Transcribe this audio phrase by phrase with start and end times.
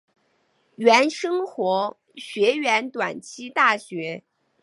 [0.77, 4.23] 原生活学园短期大学。